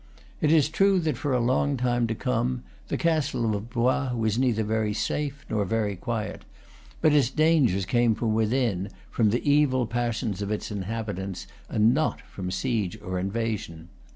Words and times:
It 0.41 0.51
is 0.51 0.67
true 0.67 0.99
that 1.01 1.15
for 1.15 1.31
a 1.31 1.39
long 1.39 1.77
time 1.77 2.07
to 2.07 2.15
come 2.15 2.63
the 2.87 2.97
castle 2.97 3.55
of 3.55 3.69
Blois 3.69 4.15
was 4.15 4.39
neither 4.39 4.63
very 4.63 4.95
safe 4.95 5.45
nor 5.47 5.63
very 5.63 5.95
quiet; 5.95 6.43
but 7.01 7.13
its 7.13 7.29
dangers 7.29 7.85
came 7.85 8.15
from 8.15 8.33
within, 8.33 8.89
from 9.11 9.29
the 9.29 9.47
evil 9.47 9.85
passions 9.85 10.41
of 10.41 10.49
its 10.49 10.71
inhabitants, 10.71 11.45
and 11.69 11.93
not 11.93 12.19
from 12.21 12.49
siege 12.49 12.99
or 13.03 13.19
in 13.19 13.29
vasion. 13.29 13.89